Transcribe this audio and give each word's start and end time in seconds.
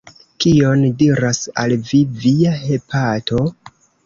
Kion 0.43 0.85
diras 1.01 1.41
al 1.65 1.75
Vi 1.91 2.01
Via 2.25 2.55
hepato? 2.63 3.45